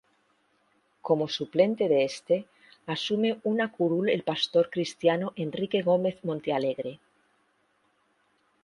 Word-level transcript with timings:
Como 1.07 1.27
suplente 1.27 1.87
de 1.87 2.03
este, 2.05 2.45
asume 2.87 3.39
una 3.43 3.71
curul 3.71 4.09
el 4.09 4.23
pastor 4.23 4.71
cristiano 4.71 5.31
Enrique 5.35 5.83
Gómez 5.83 6.17
Montealegre. 6.23 6.99